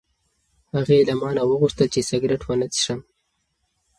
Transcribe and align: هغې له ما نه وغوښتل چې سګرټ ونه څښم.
هغې 0.73 0.99
له 1.07 1.13
ما 1.19 1.29
نه 1.37 1.43
وغوښتل 1.49 1.87
چې 1.93 2.05
سګرټ 2.09 2.41
ونه 2.45 2.67
څښم. 2.75 2.99